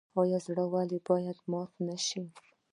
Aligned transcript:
زړه 0.45 0.63
ولې 0.73 0.97
باید 1.07 1.37
مات 1.51 1.71
نشي؟ 1.87 2.23